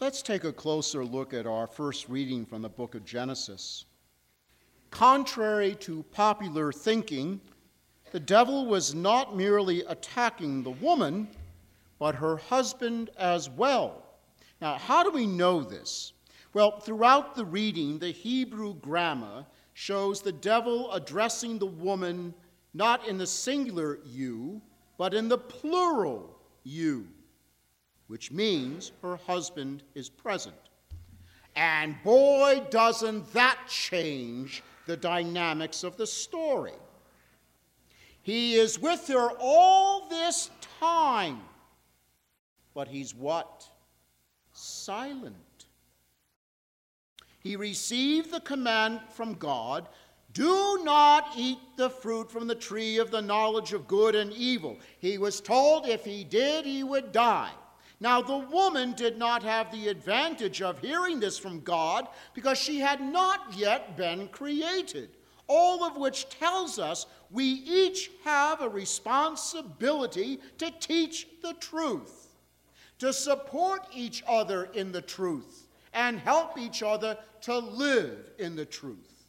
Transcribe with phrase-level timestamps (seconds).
[0.00, 3.84] Let's take a closer look at our first reading from the book of Genesis.
[4.90, 7.40] Contrary to popular thinking,
[8.10, 11.28] the devil was not merely attacking the woman,
[12.00, 14.02] but her husband as well.
[14.60, 16.12] Now, how do we know this?
[16.54, 22.34] Well, throughout the reading, the Hebrew grammar shows the devil addressing the woman
[22.74, 24.60] not in the singular you,
[24.98, 27.06] but in the plural you,
[28.08, 30.54] which means her husband is present.
[31.56, 36.72] And boy, doesn't that change the dynamics of the story.
[38.22, 40.50] He is with her all this
[40.80, 41.40] time,
[42.74, 43.68] but he's what?
[44.52, 45.36] Silent.
[47.40, 49.88] He received the command from God
[50.34, 54.76] do not eat the fruit from the tree of the knowledge of good and evil.
[54.98, 57.52] He was told if he did, he would die.
[58.04, 62.78] Now, the woman did not have the advantage of hearing this from God because she
[62.78, 65.08] had not yet been created.
[65.46, 72.34] All of which tells us we each have a responsibility to teach the truth,
[72.98, 78.66] to support each other in the truth, and help each other to live in the
[78.66, 79.24] truth.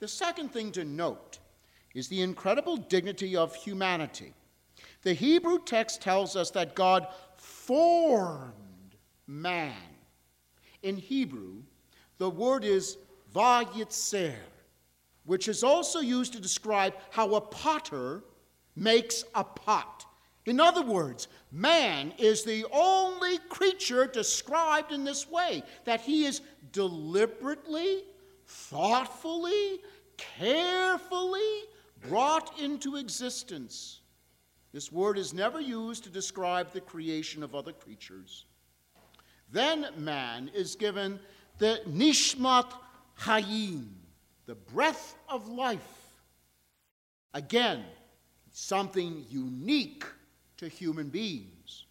[0.00, 1.38] The second thing to note
[1.94, 4.34] is the incredible dignity of humanity.
[5.02, 7.06] The Hebrew text tells us that God
[7.36, 9.74] formed man.
[10.82, 11.62] In Hebrew,
[12.18, 12.98] the word is
[13.34, 14.34] vayitzer,
[15.24, 18.22] which is also used to describe how a potter
[18.76, 20.04] makes a pot.
[20.46, 26.40] In other words, man is the only creature described in this way, that he is
[26.72, 28.04] deliberately
[28.46, 29.80] thoughtfully,
[30.16, 31.62] carefully
[32.08, 33.99] brought into existence.
[34.72, 38.44] This word is never used to describe the creation of other creatures.
[39.50, 41.18] Then man is given
[41.58, 42.72] the nishmat
[43.20, 43.88] hayim,
[44.46, 45.80] the breath of life.
[47.34, 47.84] Again,
[48.52, 50.04] something unique
[50.58, 51.86] to human beings.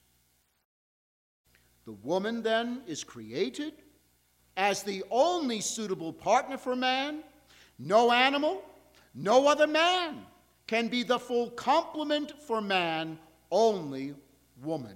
[1.86, 3.74] The woman then is created
[4.56, 7.24] as the only suitable partner for man.
[7.78, 8.62] No animal,
[9.14, 10.26] no other man
[10.70, 13.18] can be the full complement for man,
[13.50, 14.14] only
[14.62, 14.96] woman.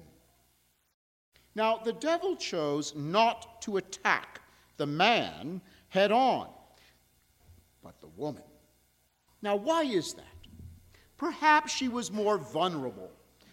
[1.56, 4.41] Now, the devil chose not to attack
[4.78, 6.47] the man head on,
[7.84, 8.44] but the woman.
[9.41, 10.25] Now, why is that?
[11.17, 13.09] Perhaps she was more vulnerable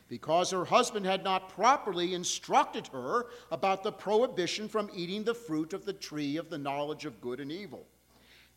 [0.06, 5.72] because her husband had not properly instructed her about the prohibition from eating the fruit
[5.72, 7.86] of the tree of the knowledge of good and evil.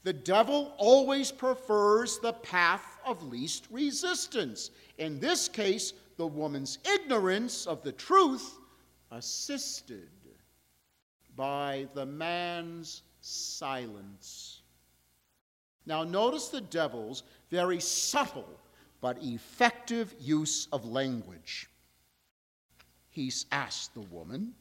[0.03, 4.71] The devil always prefers the path of least resistance.
[4.97, 8.59] In this case, the woman's ignorance of the truth,
[9.11, 10.09] assisted
[11.35, 14.61] by the man's silence.
[15.85, 18.59] Now, notice the devil's very subtle
[19.01, 21.69] but effective use of language.
[23.09, 24.53] He's asked the woman,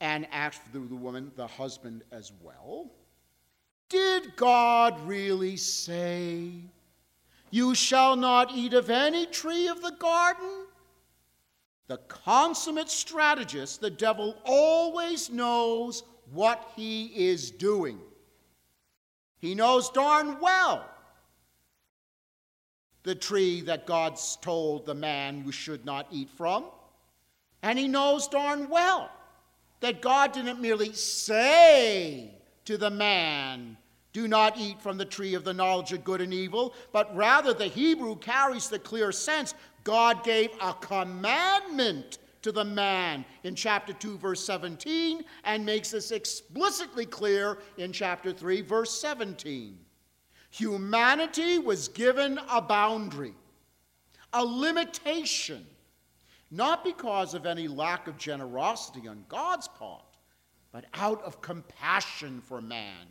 [0.00, 2.90] and asked the woman, the husband as well,
[3.92, 6.54] Did God really say,
[7.52, 10.48] You shall not eat of any tree of the garden?
[11.86, 16.02] The consummate strategist, the devil always knows
[16.32, 17.98] what he is doing.
[19.38, 20.88] He knows darn well
[23.02, 26.64] the tree that God's told the man you should not eat from.
[27.62, 29.10] And he knows darn well
[29.80, 32.30] that God didn't merely say
[32.64, 33.76] to the man,
[34.12, 37.54] Do not eat from the tree of the knowledge of good and evil, but rather
[37.54, 43.92] the Hebrew carries the clear sense God gave a commandment to the man in chapter
[43.92, 49.78] 2, verse 17, and makes this explicitly clear in chapter 3, verse 17.
[50.50, 53.34] Humanity was given a boundary,
[54.34, 55.64] a limitation,
[56.50, 60.04] not because of any lack of generosity on God's part,
[60.72, 63.06] but out of compassion for man.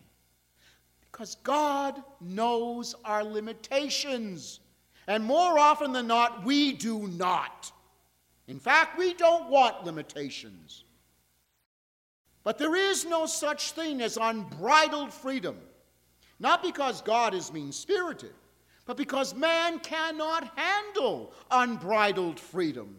[1.11, 4.59] Because God knows our limitations.
[5.07, 7.71] And more often than not, we do not.
[8.47, 10.83] In fact, we don't want limitations.
[12.43, 15.57] But there is no such thing as unbridled freedom.
[16.39, 18.33] Not because God is mean spirited,
[18.85, 22.97] but because man cannot handle unbridled freedom.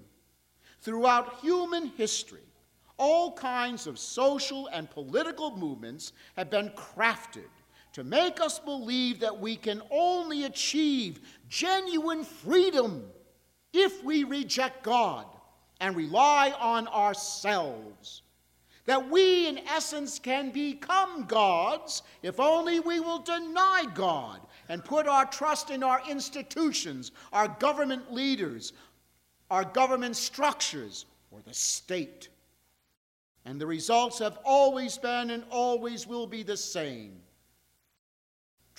[0.80, 2.40] Throughout human history,
[2.98, 7.48] all kinds of social and political movements have been crafted
[7.92, 13.04] to make us believe that we can only achieve genuine freedom
[13.72, 15.26] if we reject God
[15.80, 18.22] and rely on ourselves.
[18.86, 25.06] That we, in essence, can become gods if only we will deny God and put
[25.06, 28.72] our trust in our institutions, our government leaders,
[29.50, 32.28] our government structures, or the state.
[33.44, 37.20] And the results have always been and always will be the same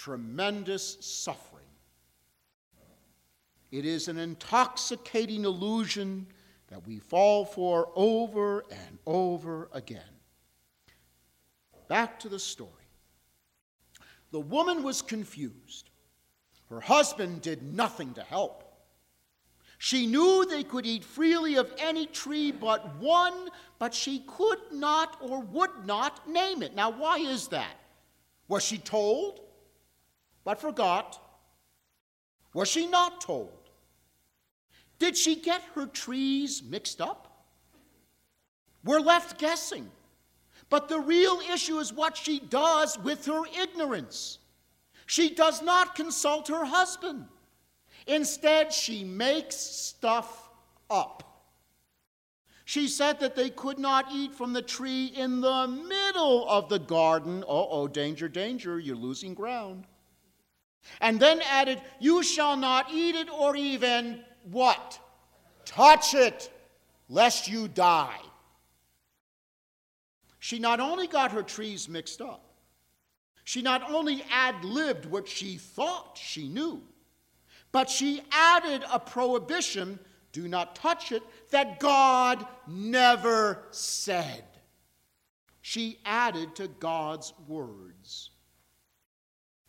[0.03, 1.63] tremendous suffering.
[3.71, 6.27] It is an intoxicating illusion
[6.67, 10.01] that we fall for over and over again.
[11.87, 12.69] Back to the story.
[14.31, 15.89] The woman was confused.
[16.69, 18.65] Her husband did nothing to help.
[19.77, 23.47] She knew they could eat freely of any tree but one,
[23.79, 26.75] but she could not or would not name it.
[26.75, 27.77] Now, why is that?
[28.49, 29.39] Was she told,
[30.43, 31.19] but forgot?
[32.53, 33.51] Was she not told?
[34.99, 37.45] Did she get her trees mixed up?
[38.83, 39.89] We're left guessing.
[40.69, 44.39] But the real issue is what she does with her ignorance.
[45.05, 47.25] She does not consult her husband.
[48.07, 50.49] Instead, she makes stuff
[50.89, 51.23] up.
[52.65, 56.79] She said that they could not eat from the tree in the middle of the
[56.79, 57.43] garden.
[57.47, 59.85] Oh, oh, danger, danger, you're losing ground.
[61.01, 64.99] And then added, You shall not eat it or even what?
[65.65, 66.51] Touch it,
[67.09, 68.19] lest you die.
[70.39, 72.43] She not only got her trees mixed up,
[73.45, 76.81] she not only ad libbed what she thought she knew,
[77.71, 79.99] but she added a prohibition
[80.33, 84.43] do not touch it that God never said.
[85.61, 88.31] She added to God's words.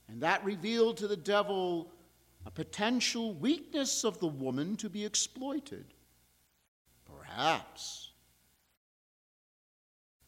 [0.09, 1.91] And that revealed to the devil
[2.47, 5.87] a potential weakness of the woman to be exploited.
[7.05, 8.11] Perhaps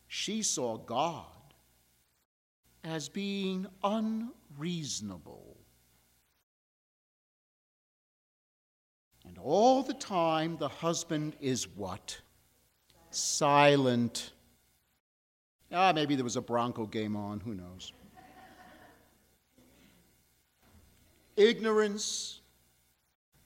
[0.09, 1.27] she saw God
[2.85, 5.57] as being unreasonable.
[9.27, 12.19] And all the time, the husband is what?
[13.11, 14.33] Silent.
[15.73, 17.93] Ah, maybe there was a Bronco game on, who knows?
[21.37, 22.41] Ignorance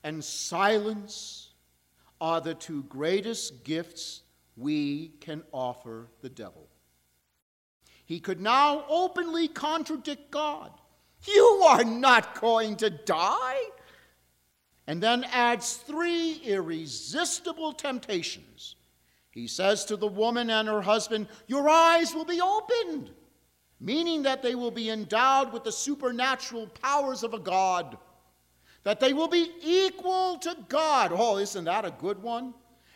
[0.04, 1.50] and silence
[2.20, 4.22] are the two greatest gifts
[4.56, 6.68] we can offer the devil.
[8.04, 10.72] He could now openly contradict God.
[11.26, 13.62] You are not going to die.
[14.86, 18.74] And then adds three irresistible temptations.
[19.30, 23.10] He says to the woman and her husband, Your eyes will be opened
[23.80, 27.96] meaning that they will be endowed with the supernatural powers of a God,
[28.84, 31.12] that they will be equal to God.
[31.14, 32.54] Oh, isn't that a good one?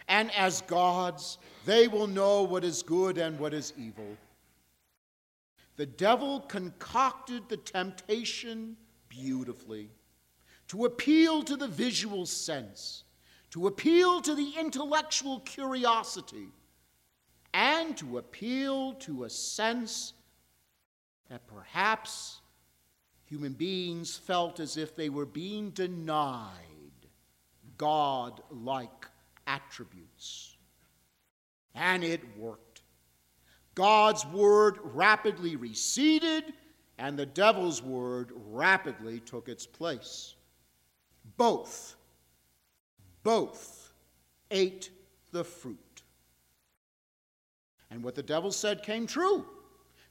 [0.09, 4.17] And as gods, they will know what is good and what is evil.
[5.77, 8.77] The devil concocted the temptation
[9.09, 9.91] beautifully
[10.69, 13.05] to appeal to the visual sense,
[13.51, 16.49] to appeal to the intellectual curiosity,
[17.53, 20.13] and to appeal to a sense
[21.35, 22.39] that perhaps
[23.25, 26.53] human beings felt as if they were being denied
[27.77, 29.09] God like
[29.49, 30.57] attributes.
[31.75, 32.83] And it worked.
[33.75, 36.53] God's word rapidly receded,
[36.99, 40.37] and the devil's word rapidly took its place.
[41.37, 41.97] Both,
[43.25, 43.93] both
[44.53, 44.89] ate
[45.33, 46.05] the fruit.
[47.91, 49.45] And what the devil said came true.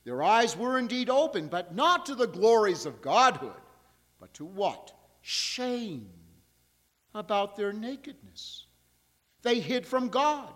[0.03, 3.51] Their eyes were indeed open, but not to the glories of godhood,
[4.19, 4.91] but to what?
[5.21, 6.09] Shame
[7.15, 8.65] about their nakedness.
[9.43, 10.53] They hid from God.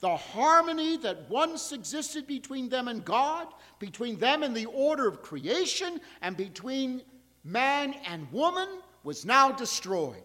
[0.00, 3.48] The harmony that once existed between them and God,
[3.78, 7.02] between them and the order of creation, and between
[7.44, 8.68] man and woman
[9.04, 10.22] was now destroyed.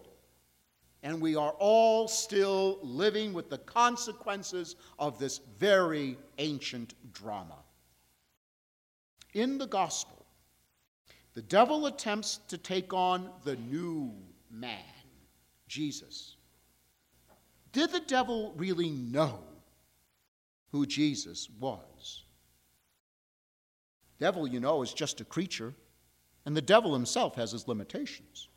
[1.02, 7.61] And we are all still living with the consequences of this very ancient drama.
[9.32, 10.26] In the gospel,
[11.34, 14.12] the devil attempts to take on the new
[14.50, 14.78] man,
[15.66, 16.36] Jesus.
[17.72, 19.38] Did the devil really know
[20.70, 22.24] who Jesus was?
[24.18, 25.74] Devil, you know, is just a creature,
[26.44, 28.48] and the devil himself has his limitations.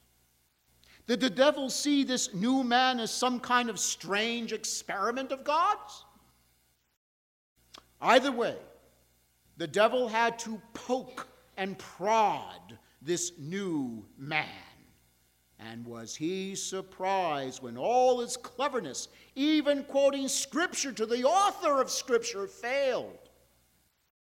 [1.08, 6.04] Did the devil see this new man as some kind of strange experiment of God's?
[8.02, 8.58] Either way,
[9.58, 14.48] the devil had to poke and prod this new man.
[15.60, 21.90] And was he surprised when all his cleverness, even quoting Scripture to the author of
[21.90, 23.30] Scripture, failed?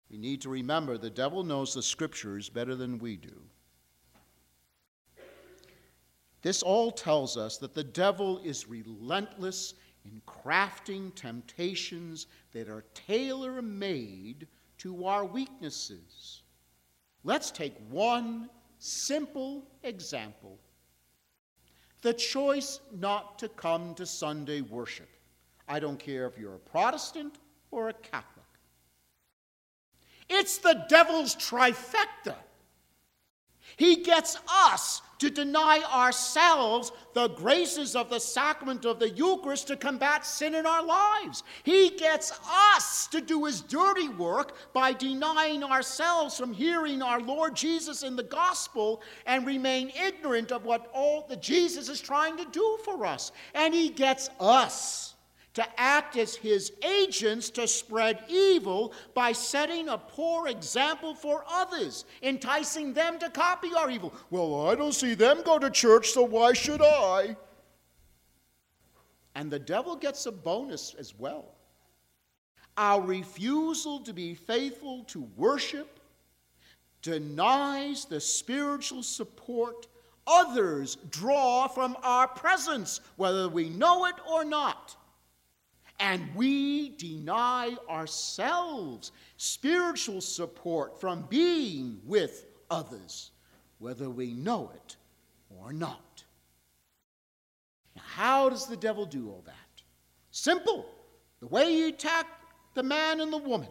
[0.09, 3.41] We need to remember the devil knows the Scriptures better than we do.
[6.41, 13.61] This all tells us that the devil is relentless in crafting temptations that are tailor
[13.61, 14.47] made
[14.81, 16.41] to our weaknesses.
[17.23, 20.57] Let's take one simple example
[22.01, 25.07] the choice not to come to Sunday worship.
[25.67, 27.35] I don't care if you're a Protestant
[27.69, 28.45] or a Catholic.
[30.27, 32.35] It's the devil's trifecta.
[33.77, 39.77] He gets us to deny ourselves the graces of the sacrament of the Eucharist to
[39.77, 41.43] combat sin in our lives.
[41.63, 47.55] He gets us to do his dirty work by denying ourselves from hearing our Lord
[47.55, 52.45] Jesus in the gospel and remain ignorant of what all that Jesus is trying to
[52.45, 53.31] do for us.
[53.53, 55.10] And he gets us
[55.53, 62.05] to act as his agents to spread evil by setting a poor example for others,
[62.23, 64.13] enticing them to copy our evil.
[64.29, 67.35] Well, I don't see them go to church, so why should I?
[69.35, 71.55] And the devil gets a bonus as well.
[72.77, 75.99] Our refusal to be faithful to worship
[77.01, 79.87] denies the spiritual support
[80.27, 84.95] others draw from our presence, whether we know it or not
[86.01, 93.29] and we deny ourselves spiritual support from being with others,
[93.77, 94.95] whether we know it
[95.59, 96.23] or not.
[97.95, 99.55] Now, how does the devil do all that?
[100.31, 100.87] Simple.
[101.39, 103.69] The way he attacked the man and the woman.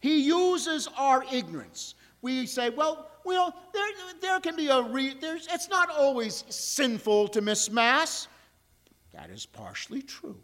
[0.00, 1.94] He uses our ignorance.
[2.22, 3.88] We say, well, well, there,
[4.22, 8.28] there can be a re- there's, it's not always sinful to miss Mass.
[9.12, 10.40] That is partially true.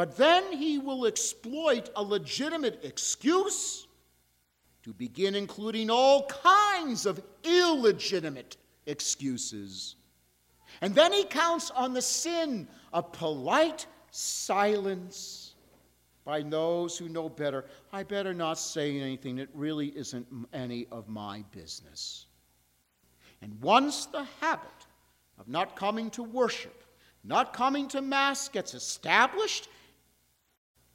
[0.00, 3.86] But then he will exploit a legitimate excuse
[4.82, 9.96] to begin including all kinds of illegitimate excuses.
[10.80, 15.52] And then he counts on the sin of polite silence
[16.24, 17.66] by those who know better.
[17.92, 22.24] I better not say anything that really isn't any of my business.
[23.42, 24.86] And once the habit
[25.38, 26.84] of not coming to worship,
[27.22, 29.68] not coming to Mass gets established,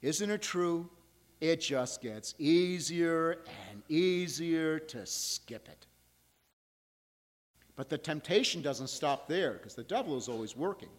[0.06, 0.88] isn't it true?
[1.40, 5.86] It just gets easier and easier to skip it.
[7.74, 10.90] But the temptation doesn't stop there because the devil is always working.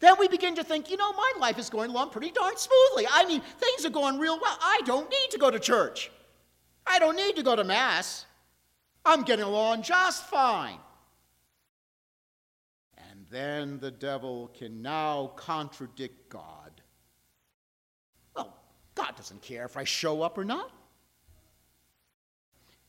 [0.00, 3.06] Then we begin to think, you know, my life is going along pretty darn smoothly.
[3.08, 4.58] I mean, things are going real well.
[4.60, 6.10] I don't need to go to church.
[6.84, 8.26] I don't need to go to Mass.
[9.04, 10.78] I'm getting along just fine.
[12.96, 16.79] And then the devil can now contradict God
[19.10, 20.70] God doesn't care if I show up or not.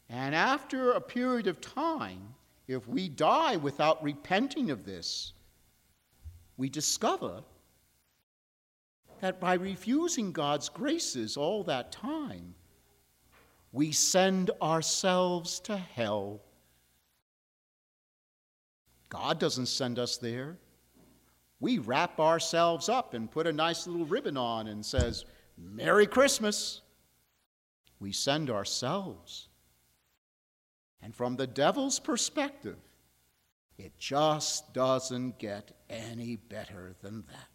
[0.08, 2.36] And after a period of time,
[2.68, 5.34] if we die without repenting of this,
[6.58, 7.42] we discover
[9.22, 12.54] that by refusing God's graces all that time,
[13.72, 16.40] we send ourselves to hell.
[19.10, 20.58] God doesn't send us there.
[21.60, 25.25] We wrap ourselves up and put a nice little ribbon on and says,
[25.62, 26.82] Merry Christmas.
[28.00, 29.48] We send ourselves.
[31.01, 32.77] And from the devil's perspective,
[33.77, 37.50] it just doesn't get any better than that.